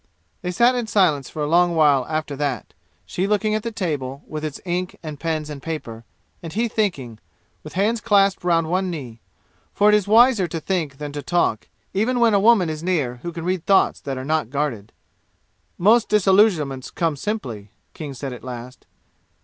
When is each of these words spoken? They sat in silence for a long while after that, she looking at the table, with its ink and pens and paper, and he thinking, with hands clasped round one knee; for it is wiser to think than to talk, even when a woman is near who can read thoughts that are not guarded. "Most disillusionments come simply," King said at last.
They 0.41 0.49
sat 0.49 0.73
in 0.73 0.87
silence 0.87 1.29
for 1.29 1.43
a 1.43 1.47
long 1.47 1.75
while 1.75 2.07
after 2.09 2.35
that, 2.37 2.73
she 3.05 3.27
looking 3.27 3.53
at 3.53 3.61
the 3.61 3.71
table, 3.71 4.23
with 4.25 4.43
its 4.43 4.59
ink 4.65 4.97
and 5.03 5.19
pens 5.19 5.47
and 5.47 5.61
paper, 5.61 6.05
and 6.41 6.51
he 6.51 6.67
thinking, 6.67 7.19
with 7.63 7.73
hands 7.73 8.01
clasped 8.01 8.43
round 8.43 8.65
one 8.65 8.89
knee; 8.89 9.19
for 9.75 9.89
it 9.89 9.93
is 9.93 10.07
wiser 10.07 10.47
to 10.47 10.59
think 10.59 10.97
than 10.97 11.11
to 11.11 11.21
talk, 11.21 11.67
even 11.93 12.19
when 12.19 12.33
a 12.33 12.39
woman 12.39 12.67
is 12.67 12.81
near 12.81 13.17
who 13.17 13.31
can 13.31 13.45
read 13.45 13.67
thoughts 13.67 14.01
that 14.01 14.17
are 14.17 14.25
not 14.25 14.49
guarded. 14.49 14.91
"Most 15.77 16.09
disillusionments 16.09 16.89
come 16.89 17.15
simply," 17.15 17.69
King 17.93 18.15
said 18.15 18.33
at 18.33 18.43
last. 18.43 18.87